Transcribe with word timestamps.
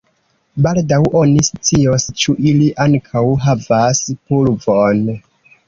Baldaŭ 0.67 0.97
oni 1.19 1.43
scios, 1.49 2.07
ĉu 2.23 2.35
ili 2.53 2.71
ankaŭ 2.87 3.25
havas 3.47 4.05
pulvon. 4.17 5.09